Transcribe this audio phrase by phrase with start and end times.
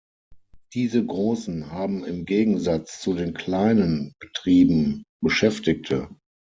[0.73, 6.09] Diese großen haben im Gegensatz zu den kleinen Betrieben Beschäftigte.